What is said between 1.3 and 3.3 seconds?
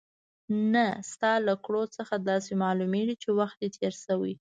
له کړو څخه داسې معلومېږي چې